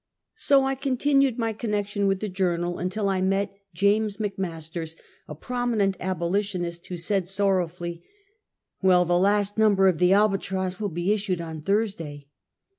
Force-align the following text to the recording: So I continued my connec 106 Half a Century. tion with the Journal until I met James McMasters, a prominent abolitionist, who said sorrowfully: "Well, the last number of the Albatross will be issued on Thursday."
So 0.37 0.63
I 0.65 0.73
continued 0.73 1.37
my 1.37 1.53
connec 1.53 1.93
106 1.93 1.93
Half 1.93 1.93
a 1.93 1.93
Century. 1.93 1.93
tion 2.01 2.07
with 2.07 2.19
the 2.21 2.27
Journal 2.29 2.79
until 2.79 3.07
I 3.07 3.21
met 3.21 3.55
James 3.75 4.17
McMasters, 4.17 4.95
a 5.27 5.35
prominent 5.35 5.95
abolitionist, 5.99 6.87
who 6.87 6.97
said 6.97 7.29
sorrowfully: 7.29 8.03
"Well, 8.81 9.05
the 9.05 9.19
last 9.19 9.59
number 9.59 9.87
of 9.87 9.99
the 9.99 10.11
Albatross 10.13 10.79
will 10.79 10.89
be 10.89 11.13
issued 11.13 11.39
on 11.39 11.61
Thursday." 11.61 12.29